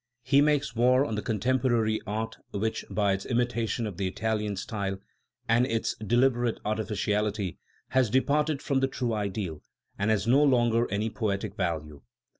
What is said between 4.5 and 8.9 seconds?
style and its deliberate artificiality, has departed from the